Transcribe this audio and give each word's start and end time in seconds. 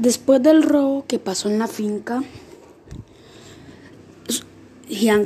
Después 0.00 0.42
del 0.42 0.62
robo 0.62 1.04
que 1.06 1.18
pasó 1.18 1.50
en 1.50 1.58
la 1.58 1.66
finca, 1.66 2.24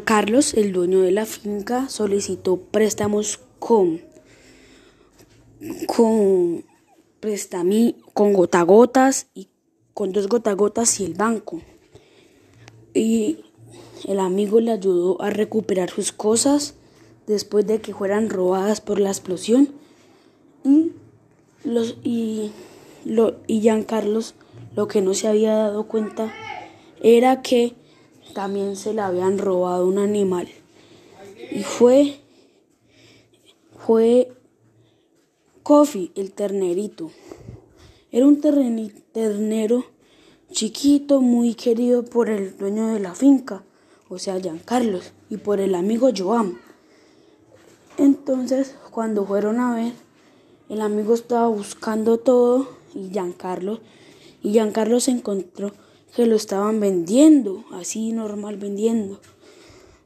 Carlos, 0.05 0.53
el 0.55 0.73
dueño 0.73 1.01
de 1.01 1.13
la 1.13 1.27
finca, 1.27 1.89
solicitó 1.89 2.57
préstamos 2.57 3.39
con, 3.61 4.01
con, 5.87 6.65
prestami, 7.21 7.95
con 8.15 8.33
gotagotas 8.33 9.29
y 9.33 9.47
con 9.93 10.11
dos 10.11 10.27
gotagotas 10.27 10.99
y 10.99 11.05
el 11.05 11.15
banco. 11.15 11.61
Y 12.95 13.45
el 14.09 14.19
amigo 14.19 14.59
le 14.59 14.73
ayudó 14.73 15.23
a 15.23 15.31
recuperar 15.31 15.91
sus 15.91 16.11
cosas 16.11 16.75
después 17.29 17.65
de 17.65 17.81
que 17.81 17.95
fueran 17.95 18.29
robadas 18.29 18.81
por 18.81 18.99
la 18.99 19.11
explosión. 19.11 19.69
Y, 20.65 20.91
los, 21.63 21.97
y, 22.03 22.51
lo, 23.05 23.37
y 23.47 23.61
Giancarlos 23.61 24.35
lo 24.75 24.89
que 24.89 25.01
no 25.01 25.15
se 25.15 25.29
había 25.29 25.55
dado 25.55 25.87
cuenta 25.87 26.33
era 27.03 27.43
que 27.43 27.75
también 28.35 28.77
se 28.77 28.95
le 28.95 29.01
habían 29.01 29.39
robado 29.39 29.87
un 29.87 29.99
animal. 29.99 30.49
Y 31.51 31.63
fue, 31.63 32.21
fue 33.79 34.33
Coffee, 35.63 36.13
el 36.15 36.33
ternerito. 36.33 37.11
Era 38.11 38.27
un 38.27 38.41
ternero 38.41 39.85
chiquito, 40.51 41.21
muy 41.21 41.55
querido 41.55 42.05
por 42.05 42.31
el 42.31 42.57
dueño 42.57 42.89
de 42.89 43.01
la 43.01 43.15
finca, 43.15 43.65
o 44.09 44.19
sea, 44.19 44.41
Giancarlos, 44.41 45.13
y 45.29 45.37
por 45.37 45.61
el 45.61 45.75
amigo 45.75 46.11
Joan. 46.17 46.59
Entonces, 47.99 48.77
cuando 48.91 49.27
fueron 49.27 49.59
a 49.59 49.75
ver, 49.75 49.93
el 50.69 50.81
amigo 50.81 51.15
estaba 51.15 51.49
buscando 51.49 52.19
todo 52.19 52.69
y 52.95 53.11
Giancarlo, 53.11 53.81
y 54.45 54.53
Giancarlo 54.53 55.01
se 55.01 55.11
encontró 55.11 55.73
que 56.15 56.27
lo 56.27 56.37
estaban 56.37 56.79
vendiendo, 56.79 57.65
así 57.73 58.13
normal 58.13 58.59
vendiendo. 58.59 59.21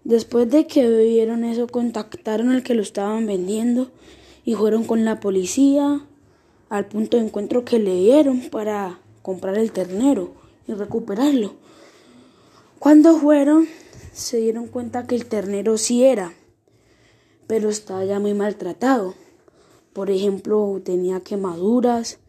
Después 0.05 0.49
de 0.49 0.69
que 0.69 0.89
vieron 0.89 1.45
eso, 1.45 1.67
contactaron 1.67 2.51
al 2.51 2.63
que 2.63 2.75
lo 2.75 2.83
estaban 2.83 3.27
vendiendo 3.27 3.91
y 4.45 4.55
fueron 4.55 4.85
con 4.85 5.05
la 5.05 5.19
policía 5.19 6.07
al 6.69 6.87
punto 6.87 7.17
de 7.17 7.25
encuentro 7.25 7.65
que 7.65 7.81
le 7.81 7.97
dieron 7.97 8.43
para 8.49 9.01
comprar 9.23 9.59
el 9.59 9.73
ternero 9.73 10.33
y 10.69 10.73
recuperarlo. 10.73 11.55
Cuando 12.79 13.19
fueron, 13.19 13.67
se 14.13 14.39
dieron 14.39 14.69
cuenta 14.69 15.09
que 15.09 15.17
el 15.17 15.27
ternero 15.27 15.79
sí 15.79 16.05
era, 16.05 16.33
pero 17.49 17.71
estaba 17.71 18.05
ya 18.05 18.21
muy 18.21 18.35
maltratado. 18.35 19.15
Por 19.93 20.13
ejemplo, 20.13 20.81
tenía 20.85 21.21
quemaduras, 21.21 22.21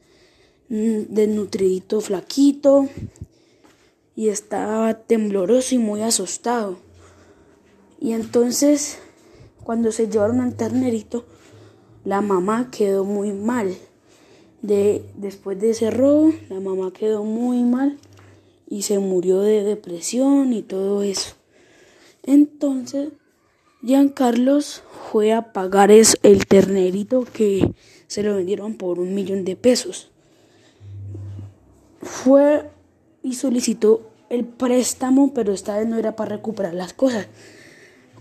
desnutridito 0.69 1.99
flaquito, 1.99 2.87
y 4.15 4.29
estaba 4.29 4.93
tembloroso 4.95 5.75
y 5.75 5.77
muy 5.77 6.01
asustado. 6.01 6.77
Y 7.99 8.13
entonces, 8.13 8.99
cuando 9.63 9.91
se 9.91 10.09
llevaron 10.09 10.41
al 10.41 10.55
ternerito, 10.55 11.25
la 12.03 12.21
mamá 12.21 12.69
quedó 12.71 13.03
muy 13.05 13.31
mal. 13.31 13.75
De, 14.61 15.05
después 15.15 15.59
de 15.61 15.69
ese 15.69 15.89
robo, 15.89 16.33
la 16.49 16.59
mamá 16.59 16.91
quedó 16.91 17.23
muy 17.23 17.63
mal 17.63 17.97
y 18.67 18.81
se 18.81 18.99
murió 18.99 19.39
de 19.39 19.63
depresión 19.63 20.51
y 20.51 20.63
todo 20.63 21.01
eso. 21.01 21.35
Entonces, 22.23 23.09
Carlos 24.13 24.83
fue 25.11 25.31
a 25.31 25.53
pagar 25.53 25.91
el 25.91 26.45
ternerito 26.45 27.23
que 27.23 27.73
se 28.07 28.21
lo 28.21 28.35
vendieron 28.35 28.75
por 28.75 28.99
un 28.99 29.15
millón 29.15 29.45
de 29.45 29.55
pesos. 29.55 30.11
Fue 32.02 32.69
y 33.23 33.33
solicitó 33.33 34.09
el 34.30 34.45
préstamo, 34.45 35.33
pero 35.33 35.53
esta 35.53 35.78
vez 35.78 35.88
no 35.88 35.97
era 35.97 36.16
para 36.16 36.36
recuperar 36.36 36.73
las 36.73 36.94
cosas, 36.94 37.28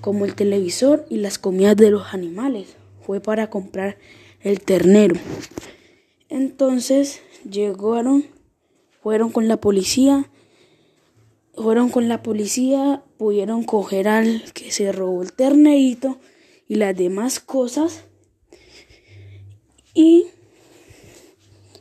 como 0.00 0.24
el 0.24 0.34
televisor 0.34 1.06
y 1.08 1.18
las 1.18 1.38
comidas 1.38 1.76
de 1.76 1.90
los 1.90 2.14
animales. 2.14 2.76
Fue 3.02 3.20
para 3.20 3.50
comprar 3.50 3.98
el 4.40 4.60
ternero. 4.60 5.16
Entonces 6.28 7.20
llegaron, 7.48 8.26
fueron 9.02 9.30
con 9.30 9.48
la 9.48 9.58
policía, 9.58 10.30
fueron 11.54 11.90
con 11.90 12.08
la 12.08 12.22
policía, 12.22 13.02
pudieron 13.16 13.64
coger 13.64 14.08
al 14.08 14.52
que 14.52 14.70
se 14.70 14.92
robó 14.92 15.22
el 15.22 15.32
ternerito 15.32 16.18
y 16.68 16.76
las 16.76 16.96
demás 16.96 17.40
cosas 17.40 18.04
y 19.94 20.26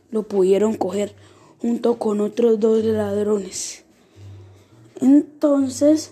lo 0.10 0.24
pudieron 0.24 0.76
coger 0.76 1.14
junto 1.62 1.98
con 1.98 2.22
otros 2.22 2.60
dos 2.60 2.84
ladrones. 2.84 3.84
Entonces, 5.02 6.12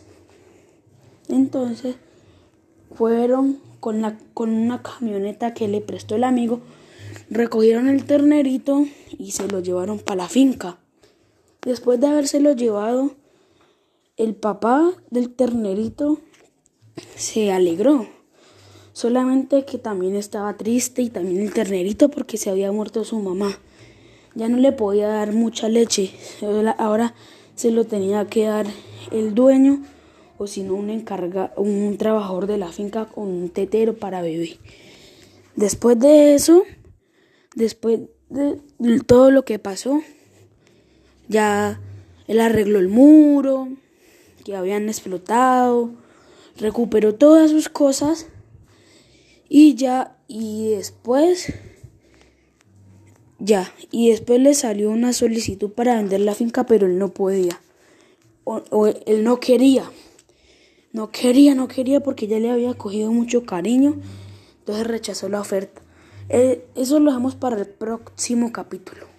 entonces 1.28 1.96
fueron 2.94 3.60
con, 3.80 4.02
la, 4.02 4.18
con 4.34 4.52
una 4.52 4.82
camioneta 4.82 5.54
que 5.54 5.68
le 5.68 5.82
prestó 5.82 6.16
el 6.16 6.24
amigo, 6.24 6.62
recogieron 7.30 7.88
el 7.88 8.06
ternerito 8.06 8.86
y 9.18 9.32
se 9.32 9.48
lo 9.48 9.60
llevaron 9.60 10.00
para 10.00 10.24
la 10.24 10.30
finca. 10.30 10.78
Después 11.62 12.00
de 12.00 12.08
habérselo 12.08 12.54
llevado, 12.54 13.12
el 14.18 14.36
papá 14.36 14.94
del 15.10 15.30
ternerito 15.34 16.20
se 17.16 17.52
alegró. 17.52 18.08
Solamente 18.94 19.66
que 19.66 19.78
también 19.78 20.16
estaba 20.16 20.56
triste 20.56 21.02
y 21.02 21.10
también 21.10 21.42
el 21.42 21.54
ternerito 21.54 22.10
porque 22.10 22.38
se 22.38 22.50
había 22.50 22.72
muerto 22.72 23.04
su 23.04 23.20
mamá. 23.20 23.60
Ya 24.36 24.50
no 24.50 24.58
le 24.58 24.72
podía 24.72 25.08
dar 25.08 25.32
mucha 25.32 25.70
leche. 25.70 26.12
Ahora 26.78 27.16
se 27.56 27.72
lo 27.72 27.86
tenía 27.86 28.26
que 28.26 28.46
dar 28.46 28.68
el 29.12 29.34
dueño 29.34 29.82
o 30.38 30.48
si 30.48 30.64
no 30.64 30.76
un 30.76 30.90
encarga, 30.90 31.54
un 31.56 31.98
trabajador 31.98 32.48
de 32.48 32.58
la 32.58 32.72
finca 32.72 33.06
con 33.06 33.30
un 33.30 33.50
tetero 33.50 33.96
para 33.96 34.22
bebé. 34.22 34.60
Después 35.56 35.98
de 35.98 36.36
eso, 36.36 36.64
después 37.56 38.02
de 38.30 38.60
todo 39.08 39.32
lo 39.32 39.46
que 39.46 39.60
pasó, 39.60 40.02
ya 41.30 41.80
él 42.28 42.42
arregló 42.42 42.80
el 42.80 42.90
muro 42.90 43.70
que 44.44 44.56
habían 44.56 44.90
explotado, 44.90 45.92
recuperó 46.58 47.16
todas 47.16 47.52
sus 47.52 47.70
cosas 47.70 48.28
y 49.48 49.76
ya 49.76 50.18
y 50.28 50.72
después 50.72 51.54
ya, 53.40 53.74
y 53.92 54.12
después 54.12 54.40
le 54.40 54.54
salió 54.54 54.90
una 54.90 55.14
solicitud 55.14 55.72
para 55.72 55.96
vender 55.96 56.22
la 56.22 56.36
finca, 56.36 56.66
pero 56.66 56.88
él 56.88 56.98
no 56.98 57.10
podía. 57.10 57.60
O, 58.44 58.88
él 58.88 59.24
no 59.24 59.40
quería. 59.40 59.92
No 60.94 61.12
quería, 61.12 61.56
no 61.56 61.68
quería 61.68 62.02
porque 62.02 62.28
ya 62.28 62.40
le 62.40 62.52
había 62.52 62.74
cogido 62.76 63.12
mucho 63.12 63.46
cariño. 63.46 64.00
Entonces 64.60 64.88
rechazó 64.88 65.28
la 65.30 65.42
oferta. 65.42 65.82
Eh, 66.30 66.66
eso 66.76 67.00
lo 67.00 67.12
dejamos 67.12 67.36
para 67.36 67.58
el 67.58 67.68
próximo 67.68 68.52
capítulo. 68.52 69.15